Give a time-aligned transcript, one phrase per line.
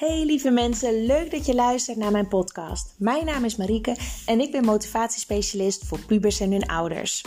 [0.00, 2.94] Hey lieve mensen, leuk dat je luistert naar mijn podcast.
[2.98, 3.96] Mijn naam is Marieke
[4.26, 7.24] en ik ben motivatiespecialist voor pubers en hun ouders.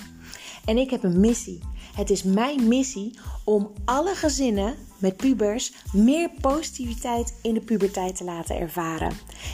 [0.66, 1.60] En ik heb een missie.
[1.96, 8.24] Het is mijn missie om alle gezinnen met pubers meer positiviteit in de puberteit te
[8.24, 9.12] laten ervaren.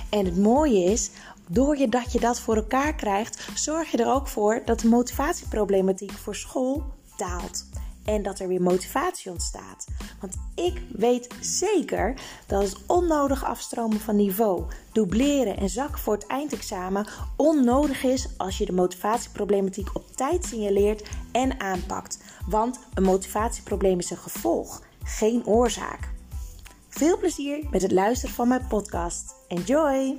[0.10, 1.10] En het mooie is,
[1.50, 4.88] door je dat je dat voor elkaar krijgt, zorg je er ook voor dat de
[4.88, 6.84] motivatieproblematiek voor school
[7.18, 7.66] daalt
[8.10, 9.88] en dat er weer motivatie ontstaat.
[10.20, 16.28] Want ik weet zeker dat het onnodig afstromen van niveau, dubleren en zakken voor het
[16.28, 22.20] eindexamen onnodig is als je de motivatieproblematiek op tijd signaleert en aanpakt.
[22.48, 26.10] Want een motivatieprobleem is een gevolg, geen oorzaak.
[26.90, 29.36] Veel plezier met het luisteren van mijn podcast.
[29.48, 30.18] Enjoy!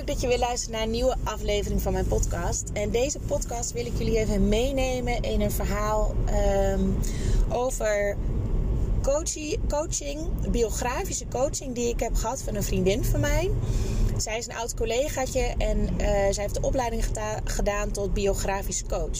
[0.00, 2.70] Leuk dat je weer luistert naar een nieuwe aflevering van mijn podcast.
[2.72, 6.14] En deze podcast wil ik jullie even meenemen in een verhaal
[6.72, 6.98] um,
[7.48, 8.16] over
[9.68, 13.50] coaching, biografische coaching die ik heb gehad van een vriendin van mij.
[14.16, 17.04] Zij is een oud collegaatje en uh, zij heeft de opleiding
[17.44, 19.18] gedaan tot biografisch coach.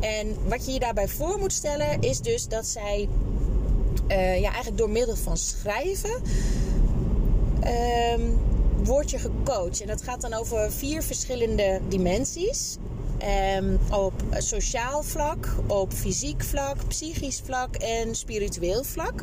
[0.00, 3.08] En wat je je daarbij voor moet stellen is dus dat zij
[4.08, 6.22] uh, ja, eigenlijk door middel van schrijven.
[8.14, 8.49] Um,
[8.84, 9.80] word je gecoacht.
[9.80, 12.76] En dat gaat dan over vier verschillende dimensies.
[13.56, 19.22] Um, op sociaal vlak, op fysiek vlak, psychisch vlak en spiritueel vlak.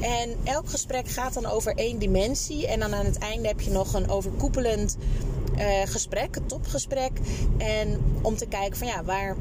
[0.00, 2.66] En elk gesprek gaat dan over één dimensie.
[2.66, 4.96] En dan aan het einde heb je nog een overkoepelend
[5.58, 7.20] uh, gesprek, een topgesprek.
[7.58, 9.36] En om te kijken van ja, waar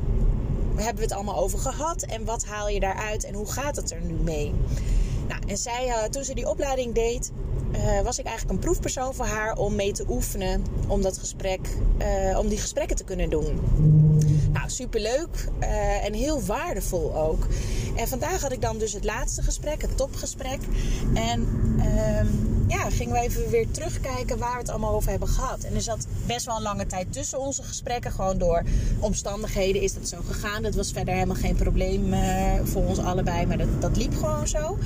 [0.75, 2.01] hebben we het allemaal over gehad?
[2.01, 4.53] En wat haal je daaruit en hoe gaat het er nu mee?
[5.27, 7.31] Nou, en zij, uh, toen ze die opleiding deed,
[7.77, 10.63] uh, was ik eigenlijk een proefpersoon voor haar om mee te oefenen.
[10.87, 11.59] Om, dat gesprek,
[12.31, 13.59] uh, om die gesprekken te kunnen doen.
[14.53, 17.47] Nou, superleuk uh, en heel waardevol ook.
[17.95, 20.59] En vandaag had ik dan dus het laatste gesprek, het topgesprek.
[21.13, 21.47] En
[21.79, 22.27] ehm,
[22.67, 25.63] ja, gingen we even weer terugkijken waar we het allemaal over hebben gehad.
[25.63, 28.11] En er zat best wel een lange tijd tussen onze gesprekken.
[28.11, 28.63] Gewoon door
[28.99, 30.63] omstandigheden is dat zo gegaan.
[30.63, 32.13] Dat was verder helemaal geen probleem
[32.63, 33.45] voor ons allebei.
[33.45, 34.77] Maar dat, dat liep gewoon zo.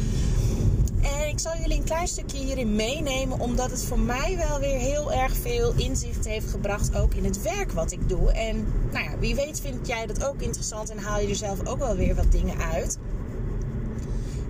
[1.31, 5.13] Ik zal jullie een klein stukje hierin meenemen, omdat het voor mij wel weer heel
[5.13, 8.31] erg veel inzicht heeft gebracht, ook in het werk wat ik doe.
[8.31, 11.67] En nou ja, wie weet vind jij dat ook interessant en haal je er zelf
[11.67, 12.97] ook wel weer wat dingen uit.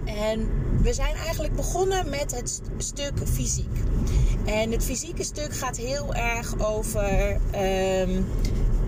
[0.05, 0.49] En
[0.81, 3.77] we zijn eigenlijk begonnen met het stuk fysiek.
[4.45, 8.25] En het fysieke stuk gaat heel erg over um,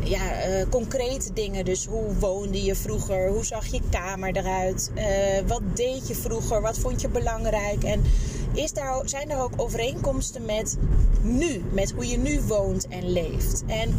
[0.03, 1.65] ja, uh, concrete dingen.
[1.65, 3.27] Dus hoe woonde je vroeger?
[3.27, 4.91] Hoe zag je kamer eruit?
[4.95, 5.03] Uh,
[5.47, 6.61] wat deed je vroeger?
[6.61, 7.83] Wat vond je belangrijk?
[7.83, 8.03] En
[8.53, 10.77] is daar, zijn er ook overeenkomsten met
[11.21, 11.63] nu?
[11.71, 13.63] Met hoe je nu woont en leeft?
[13.67, 13.95] En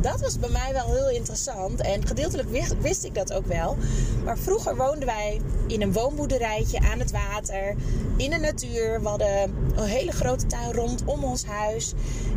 [0.00, 1.80] dat was bij mij wel heel interessant.
[1.80, 3.76] En gedeeltelijk wist, wist, ik dat ook wel.
[4.24, 7.74] Maar vroeger woonden wij in een woonboerderijtje aan het water.
[8.16, 9.00] In de natuur.
[9.02, 11.92] We hadden een hele grote tuin rondom ons huis.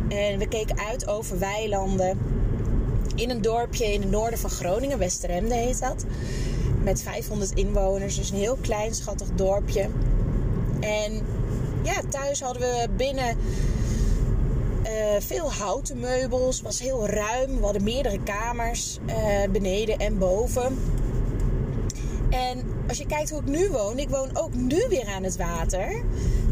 [0.08, 2.18] En we keken uit over weilanden
[3.16, 6.04] in een dorpje in het noorden van Groningen, Westeremde heet dat.
[6.82, 9.88] Met 500 inwoners, dus een heel klein schattig dorpje.
[10.80, 11.20] En
[11.82, 13.36] ja, thuis hadden we binnen
[14.84, 16.62] uh, veel houten meubels.
[16.62, 17.56] was heel ruim.
[17.56, 19.14] We hadden meerdere kamers, uh,
[19.50, 20.78] beneden en boven.
[22.30, 25.36] En als je kijkt hoe ik nu woon, ik woon ook nu weer aan het
[25.36, 26.04] water.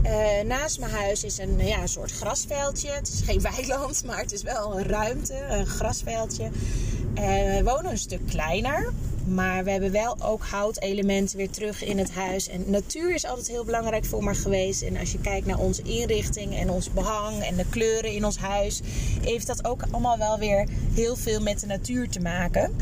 [0.04, 2.90] Uh, naast mijn huis is een, ja, soort grasveldje.
[2.90, 6.44] Het is geen weiland, maar het is wel een ruimte, een grasveldje.
[6.44, 7.22] Uh,
[7.56, 8.92] we wonen een stuk kleiner.
[9.26, 12.48] Maar we hebben wel ook houtelementen weer terug in het huis.
[12.48, 14.82] En natuur is altijd heel belangrijk voor me geweest.
[14.82, 18.38] En als je kijkt naar onze inrichting en ons behang en de kleuren in ons
[18.38, 18.80] huis,
[19.22, 22.76] heeft dat ook allemaal wel weer heel veel met de natuur te maken.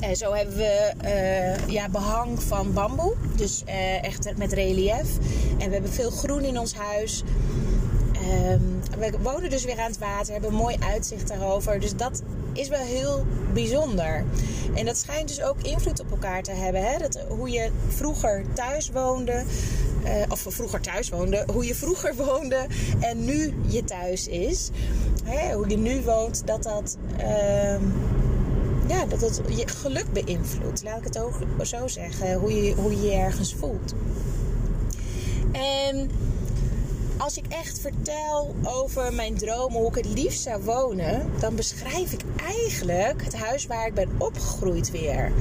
[0.00, 3.14] En zo hebben we uh, ja, behang van bamboe.
[3.36, 5.16] Dus uh, echt met relief.
[5.58, 7.22] En we hebben veel groen in ons huis.
[8.50, 10.32] Um, we wonen dus weer aan het water.
[10.32, 11.80] Hebben een mooi uitzicht daarover.
[11.80, 12.22] Dus dat
[12.52, 14.24] is wel heel bijzonder.
[14.74, 16.82] En dat schijnt dus ook invloed op elkaar te hebben.
[16.82, 16.98] Hè?
[16.98, 19.42] Dat, hoe je vroeger thuis woonde.
[20.04, 21.44] Uh, of vroeger thuis woonde.
[21.52, 22.66] Hoe je vroeger woonde.
[23.00, 24.70] En nu je thuis is.
[25.24, 25.54] Hè?
[25.54, 26.46] Hoe je nu woont.
[26.46, 26.96] Dat dat...
[27.20, 27.74] Uh,
[28.88, 30.82] ja, dat het je geluk beïnvloedt.
[30.82, 32.34] Laat ik het ook zo zeggen.
[32.34, 33.94] Hoe je hoe je, je ergens voelt.
[35.52, 36.10] En
[37.16, 42.12] als ik echt vertel over mijn dromen, hoe ik het liefst zou wonen, dan beschrijf
[42.12, 45.32] ik eigenlijk het huis waar ik ben opgegroeid weer.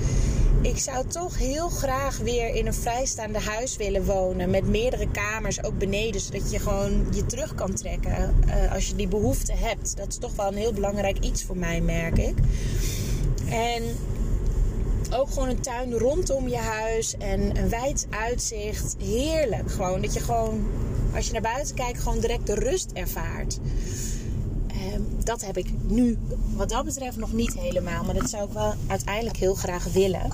[0.62, 4.50] Ik zou toch heel graag weer in een vrijstaande huis willen wonen.
[4.50, 6.22] Met meerdere kamers, ook beneden.
[6.22, 9.98] Zodat je gewoon je terug kan trekken uh, als je die behoefte hebt.
[9.98, 12.36] Dat is toch wel een heel belangrijk iets voor mij, merk ik.
[13.50, 13.84] En
[15.14, 18.96] ook gewoon een tuin rondom je huis en een wijd uitzicht.
[19.00, 19.72] Heerlijk.
[19.72, 20.68] Gewoon dat je gewoon,
[21.16, 23.60] als je naar buiten kijkt, gewoon direct de rust ervaart.
[24.68, 26.18] Ehm, dat heb ik nu,
[26.56, 28.04] wat dat betreft, nog niet helemaal.
[28.04, 30.32] Maar dat zou ik wel uiteindelijk heel graag willen.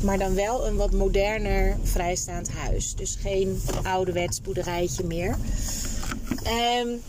[0.00, 2.94] Maar dan wel een wat moderner vrijstaand huis.
[2.94, 5.36] Dus geen ouderwets boerderijtje meer.
[6.82, 7.00] Um,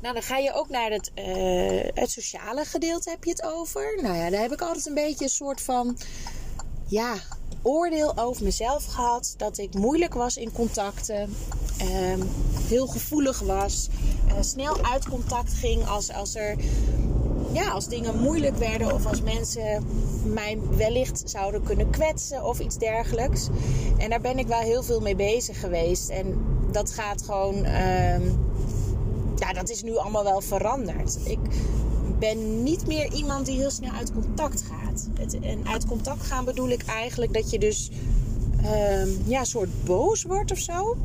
[0.00, 3.98] nou, dan ga je ook naar het, uh, het sociale gedeelte heb je het over.
[4.02, 5.98] Nou ja, daar heb ik altijd een beetje een soort van...
[6.86, 7.14] Ja,
[7.62, 9.34] oordeel over mezelf gehad.
[9.36, 11.34] Dat ik moeilijk was in contacten.
[11.82, 12.28] Um,
[12.68, 13.88] heel gevoelig was.
[14.26, 16.56] Uh, snel uit contact ging als, als er
[17.52, 19.86] ja, als dingen moeilijk werden of als mensen
[20.24, 23.48] mij wellicht zouden kunnen kwetsen of iets dergelijks.
[23.98, 26.08] En daar ben ik wel heel veel mee bezig geweest.
[26.08, 28.16] En dat gaat gewoon, uh,
[29.40, 31.18] ja, dat is nu allemaal wel veranderd.
[31.24, 31.38] Ik
[32.18, 35.08] ben niet meer iemand die heel snel uit contact gaat.
[35.42, 37.90] En uit contact gaan bedoel ik eigenlijk dat je dus
[38.62, 40.96] uh, ja, soort boos wordt of zo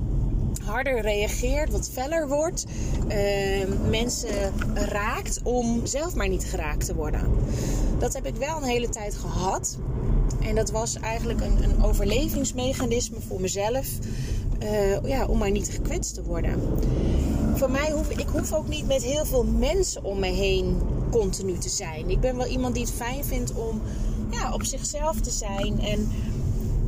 [0.66, 2.66] harder reageert, wat feller wordt,
[3.08, 7.22] uh, mensen raakt om zelf maar niet geraakt te worden.
[8.00, 9.78] Dat heb ik wel een hele tijd gehad.
[10.42, 13.88] En dat was eigenlijk een, een overlevingsmechanisme voor mezelf.
[14.64, 16.62] Uh, ja, om maar niet gekwetst te worden.
[17.56, 20.82] Voor mij hoef ik hoef ook niet met heel veel mensen om me heen
[21.12, 22.10] continu te zijn.
[22.10, 23.82] Ik ben wel iemand die het fijn vindt om
[24.32, 25.80] ja, op zichzelf te zijn.
[25.80, 26.12] En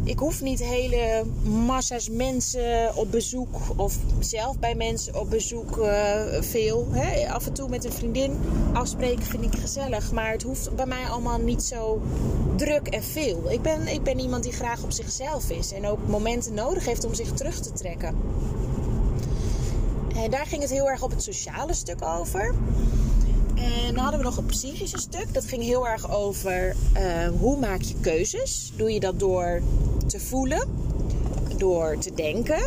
[0.04, 6.22] ik hoef niet hele massa's mensen op bezoek of zelf bij mensen op bezoek uh,
[6.40, 6.88] veel.
[6.92, 7.34] Hè?
[7.34, 8.40] Af en toe met een vriendin
[8.74, 12.02] afspreken vind ik gezellig, maar het hoeft bij mij allemaal niet zo
[12.56, 13.44] druk en veel.
[13.50, 17.06] Ik ben, ik ben iemand die graag op zichzelf is en ook momenten nodig heeft
[17.06, 18.16] om zich terug te trekken.
[20.18, 22.54] En daar ging het heel erg op het sociale stuk over.
[23.56, 25.34] En dan hadden we nog een psychische stuk.
[25.34, 28.72] Dat ging heel erg over uh, hoe maak je keuzes.
[28.76, 29.62] Doe je dat door
[30.08, 30.70] te voelen,
[31.58, 32.62] door te denken.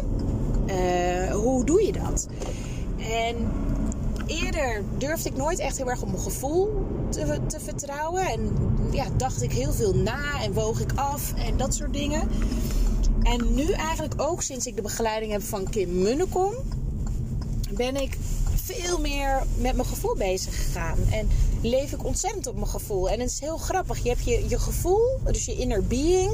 [0.67, 2.29] Uh, hoe doe je dat?
[2.99, 3.37] En
[4.27, 8.27] eerder durfde ik nooit echt heel erg op mijn gevoel te, te vertrouwen.
[8.27, 8.57] En
[8.91, 12.29] ja, dacht ik heel veel na en woog ik af en dat soort dingen.
[13.23, 16.55] En nu eigenlijk ook sinds ik de begeleiding heb van Kim Munnekom,
[17.81, 18.17] ben ik
[18.65, 20.99] veel meer met mijn gevoel bezig gegaan.
[21.11, 21.29] En
[21.63, 23.11] leef ik ontzettend op mijn gevoel.
[23.11, 24.03] En het is heel grappig.
[24.03, 26.33] Je hebt je, je gevoel, dus je inner being.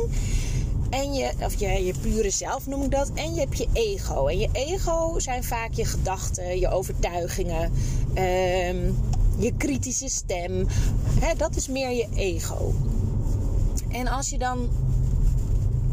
[0.90, 3.10] En je, of je, je pure zelf noem ik dat.
[3.14, 4.26] En je hebt je ego.
[4.26, 7.72] En je ego zijn vaak je gedachten, je overtuigingen,
[8.08, 8.96] um,
[9.38, 10.66] je kritische stem.
[11.36, 12.74] Dat is meer je ego.
[13.88, 14.68] En als je dan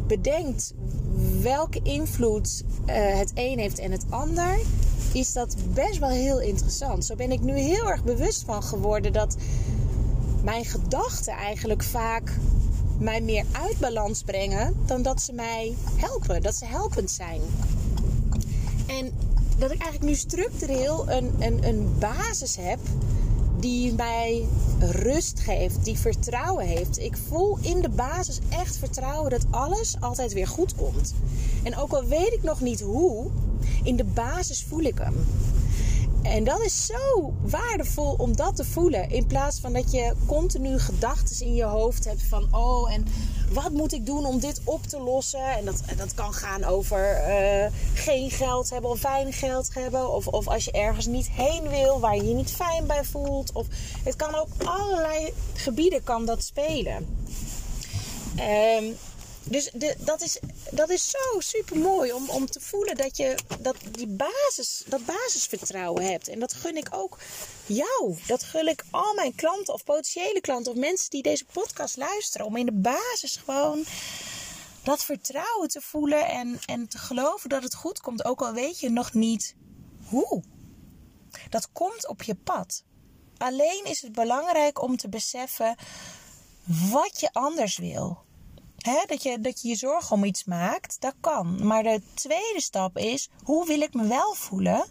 [0.08, 0.74] bedenkt
[1.42, 4.60] welke invloed uh, het een heeft en het ander,
[5.12, 7.06] is dat best wel heel interessant.
[7.06, 9.36] Zo ben ik nu heel erg bewust van geworden dat
[10.44, 12.40] mijn gedachten eigenlijk vaak
[13.00, 17.42] mij meer uit balans brengen dan dat ze mij helpen, dat ze helpend zijn.
[18.88, 19.12] En
[19.58, 22.80] dat ik eigenlijk nu structureel een, een, een basis heb
[23.64, 24.48] die mij
[24.80, 27.00] rust geeft, die vertrouwen heeft.
[27.00, 31.14] Ik voel in de basis echt vertrouwen dat alles altijd weer goed komt.
[31.64, 33.26] En ook al weet ik nog niet hoe,
[33.84, 35.14] in de basis voel ik hem.
[36.24, 39.10] En dat is zo waardevol om dat te voelen.
[39.10, 42.48] In plaats van dat je continu gedachten in je hoofd hebt van...
[42.52, 43.06] oh, en
[43.50, 45.52] wat moet ik doen om dit op te lossen?
[45.52, 50.14] En dat, dat kan gaan over uh, geen geld hebben of weinig geld hebben.
[50.14, 53.52] Of, of als je ergens niet heen wil, waar je je niet fijn bij voelt.
[53.52, 53.68] Of
[54.04, 57.18] het kan ook allerlei gebieden kan dat spelen.
[58.80, 58.96] Um,
[59.44, 60.40] dus dat, is,
[60.72, 65.06] dat is zo super mooi om, om te voelen dat je dat, die basis, dat
[65.06, 66.28] basisvertrouwen hebt.
[66.28, 67.20] En dat gun ik ook
[67.66, 68.18] jou.
[68.28, 72.48] Dat gun ik al mijn klanten of potentiële klanten of mensen die deze podcast luisteren.
[72.48, 73.86] Om in de basis gewoon
[74.84, 78.26] dat vertrouwen te voelen en, en te geloven dat het goed komt.
[78.26, 79.56] Ook al weet je nog niet
[80.10, 80.44] hoe.
[81.50, 82.84] Dat komt op je pad.
[83.38, 85.76] Alleen is het belangrijk om te beseffen
[86.92, 88.24] wat je anders wil
[88.84, 91.68] dat, je, dat je je zorgen om iets maakt, dat kan.
[91.68, 94.86] Maar de tweede stap is, hoe wil ik me wel voelen?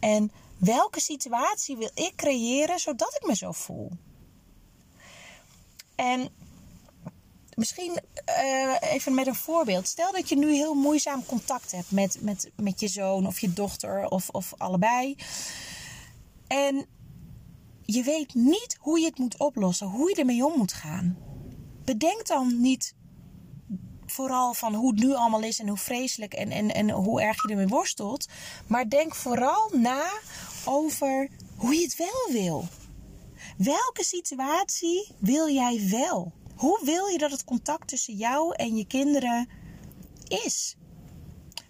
[0.00, 3.90] En welke situatie wil ik creëren zodat ik me zo voel?
[5.94, 6.28] En
[7.54, 9.88] misschien uh, even met een voorbeeld.
[9.88, 13.52] Stel dat je nu heel moeizaam contact hebt met, met, met je zoon of je
[13.52, 15.16] dochter of, of allebei.
[16.46, 16.86] En
[17.84, 21.18] je weet niet hoe je het moet oplossen, hoe je ermee om moet gaan.
[21.84, 22.94] Bedenk dan niet
[24.12, 27.42] vooral van hoe het nu allemaal is en hoe vreselijk en, en, en hoe erg
[27.42, 28.28] je ermee worstelt.
[28.66, 30.10] Maar denk vooral na
[30.64, 32.68] over hoe je het wel wil.
[33.56, 36.32] Welke situatie wil jij wel?
[36.56, 39.48] Hoe wil je dat het contact tussen jou en je kinderen
[40.28, 40.76] is?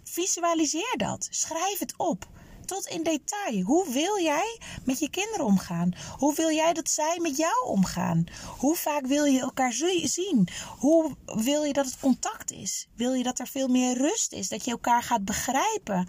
[0.03, 1.27] Visualiseer dat.
[1.29, 2.27] Schrijf het op.
[2.65, 3.61] Tot in detail.
[3.61, 5.91] Hoe wil jij met je kinderen omgaan?
[6.17, 8.25] Hoe wil jij dat zij met jou omgaan?
[8.57, 10.47] Hoe vaak wil je elkaar zien?
[10.79, 12.87] Hoe wil je dat het contact is?
[12.95, 14.49] Wil je dat er veel meer rust is?
[14.49, 16.07] Dat je elkaar gaat begrijpen?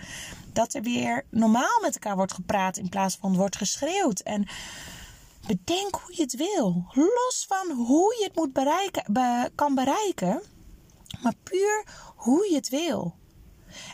[0.53, 4.21] Dat er weer normaal met elkaar wordt gepraat in plaats van wordt geschreeuwd?
[4.21, 4.49] En
[5.47, 6.85] bedenk hoe je het wil.
[6.93, 9.05] Los van hoe je het moet bereiken,
[9.55, 10.43] kan bereiken,
[11.23, 11.85] maar puur
[12.17, 13.15] hoe je het wil.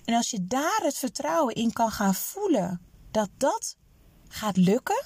[0.04, 3.76] En als je daar het vertrouwen in kan gaan voelen dat dat
[4.28, 5.04] gaat lukken,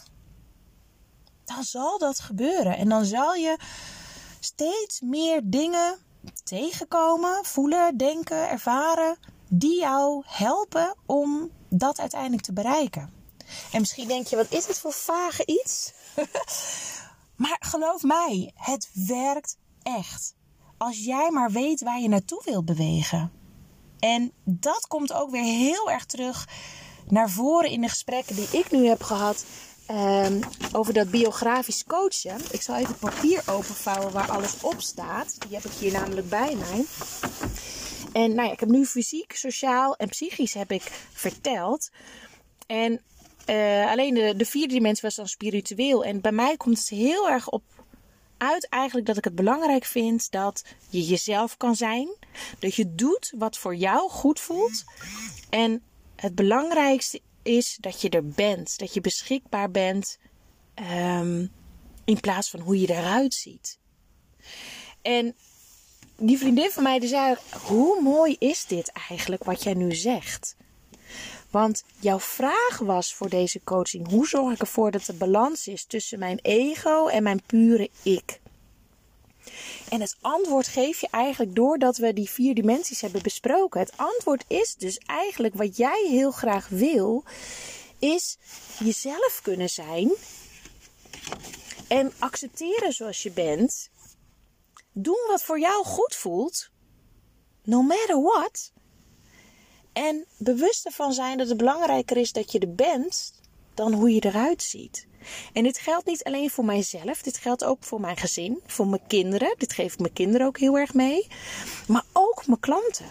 [1.44, 2.76] dan zal dat gebeuren.
[2.76, 3.56] En dan zal je
[4.40, 5.98] steeds meer dingen
[6.44, 13.12] tegenkomen, voelen, denken, ervaren, die jou helpen om dat uiteindelijk te bereiken.
[13.72, 15.92] En misschien denk je, wat is het voor vage iets?
[17.42, 20.34] maar geloof mij, het werkt echt.
[20.78, 23.43] Als jij maar weet waar je naartoe wilt bewegen.
[24.04, 26.48] En dat komt ook weer heel erg terug
[27.08, 29.44] naar voren in de gesprekken die ik nu heb gehad
[29.90, 30.40] um,
[30.72, 32.36] over dat biografisch coachen.
[32.50, 35.36] Ik zal even het papier openvouwen waar alles op staat.
[35.40, 36.84] Die heb ik hier namelijk bij mij.
[38.12, 40.82] En nou ja, ik heb nu fysiek, sociaal en psychisch heb ik
[41.12, 41.90] verteld.
[42.66, 43.00] En
[43.50, 46.04] uh, alleen de, de vierde dimensie was dan spiritueel.
[46.04, 47.62] En bij mij komt het heel erg op
[48.38, 52.08] uit eigenlijk dat ik het belangrijk vind dat je jezelf kan zijn.
[52.58, 54.84] Dat je doet wat voor jou goed voelt.
[55.50, 55.82] En
[56.16, 58.78] het belangrijkste is dat je er bent.
[58.78, 60.18] Dat je beschikbaar bent.
[60.90, 61.52] Um,
[62.04, 63.78] in plaats van hoe je eruit ziet.
[65.02, 65.34] En
[66.16, 70.56] die vriendin van mij die zei: Hoe mooi is dit eigenlijk wat jij nu zegt?
[71.54, 75.84] Want jouw vraag was voor deze coaching: hoe zorg ik ervoor dat er balans is
[75.84, 78.40] tussen mijn ego en mijn pure ik?
[79.88, 83.80] En het antwoord geef je eigenlijk doordat we die vier dimensies hebben besproken.
[83.80, 87.24] Het antwoord is dus eigenlijk wat jij heel graag wil,
[87.98, 88.38] is
[88.78, 90.12] jezelf kunnen zijn
[91.88, 93.90] en accepteren zoals je bent.
[94.92, 96.68] Doen wat voor jou goed voelt,
[97.64, 98.72] no matter what.
[99.94, 103.32] En bewust ervan zijn dat het belangrijker is dat je er bent
[103.74, 105.06] dan hoe je eruit ziet.
[105.52, 109.06] En dit geldt niet alleen voor mijzelf, dit geldt ook voor mijn gezin, voor mijn
[109.06, 109.54] kinderen.
[109.58, 111.26] Dit geef ik mijn kinderen ook heel erg mee.
[111.86, 113.06] Maar ook mijn klanten.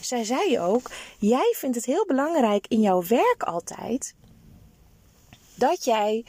[0.00, 4.14] Zij zei ook: Jij vindt het heel belangrijk in jouw werk altijd
[5.54, 6.24] dat jij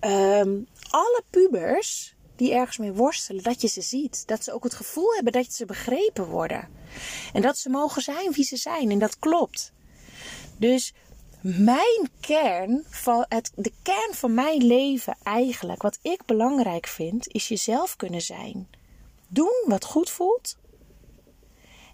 [0.00, 4.26] um, alle pubers die ergens mee worstelen, dat je ze ziet.
[4.26, 6.68] Dat ze ook het gevoel hebben dat ze begrepen worden.
[7.32, 8.90] En dat ze mogen zijn wie ze zijn.
[8.90, 9.72] En dat klopt.
[10.58, 10.94] Dus
[11.40, 17.48] mijn kern, van het, de kern van mijn leven eigenlijk, wat ik belangrijk vind, is
[17.48, 18.68] jezelf kunnen zijn.
[19.28, 20.56] Doen wat goed voelt.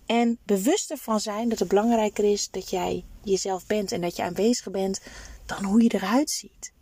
[0.07, 4.23] En bewust ervan zijn dat het belangrijker is dat jij jezelf bent en dat je
[4.23, 5.01] aanwezig bent
[5.47, 6.73] dan hoe je eruit ziet.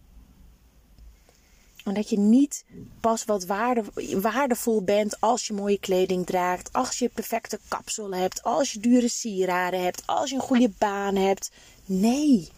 [1.88, 2.64] En dat je niet
[3.00, 3.84] pas wat waarde,
[4.20, 9.08] waardevol bent als je mooie kleding draagt, als je perfecte kapsel hebt, als je dure
[9.08, 11.50] sieraden hebt, als je een goede baan hebt.
[11.84, 12.48] Nee,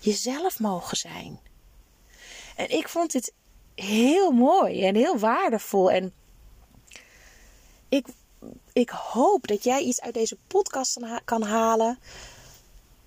[0.00, 1.38] jezelf mogen zijn.
[2.56, 3.32] En ik vond dit
[3.74, 5.90] heel mooi en heel waardevol.
[5.90, 6.12] En
[7.88, 8.06] ik,
[8.72, 11.98] ik hoop dat jij iets uit deze podcast kan halen.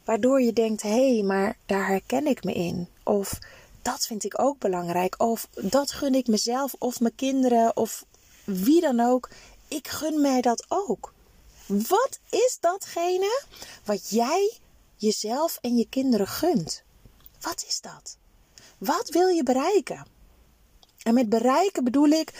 [0.03, 2.87] Waardoor je denkt: hé, hey, maar daar herken ik me in.
[3.03, 3.39] Of
[3.83, 5.15] dat vind ik ook belangrijk.
[5.21, 8.05] Of dat gun ik mezelf of mijn kinderen of
[8.43, 9.29] wie dan ook.
[9.67, 11.13] Ik gun mij dat ook.
[11.65, 13.43] Wat is datgene
[13.83, 14.57] wat jij
[14.95, 16.83] jezelf en je kinderen gunt?
[17.41, 18.17] Wat is dat?
[18.77, 20.05] Wat wil je bereiken?
[21.03, 22.33] En met bereiken bedoel ik,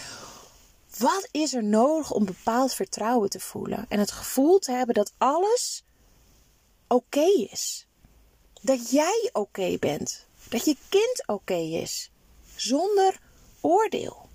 [0.98, 3.86] wat is er nodig om bepaald vertrouwen te voelen?
[3.90, 5.84] En het gevoel te hebben dat alles
[6.88, 7.88] oké is.
[8.62, 10.26] Dat jij oké bent.
[10.50, 12.12] Dat je kind oké is.
[12.56, 13.20] Zonder
[13.62, 14.30] oordeel.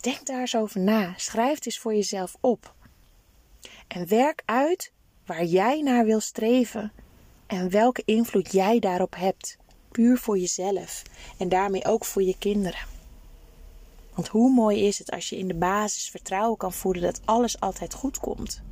[0.00, 1.14] Denk daar eens over na.
[1.16, 2.74] Schrijf het eens voor jezelf op.
[3.88, 4.92] En werk uit
[5.26, 6.92] waar jij naar wil streven
[7.46, 9.56] en welke invloed jij daarop hebt.
[9.90, 11.02] Puur voor jezelf
[11.38, 12.86] en daarmee ook voor je kinderen.
[14.14, 17.60] Want hoe mooi is het als je in de basis vertrouwen kan voelen dat alles
[17.60, 18.62] altijd goed komt.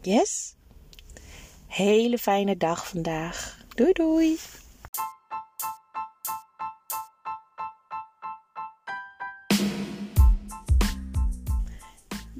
[0.00, 0.56] Yes?
[1.74, 3.56] Hele fijne dag vandaag.
[3.74, 4.38] Doei doei!